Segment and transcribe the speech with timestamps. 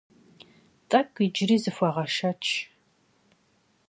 [0.89, 2.43] Тӏэкӏу иджыри зыхугъэшэч.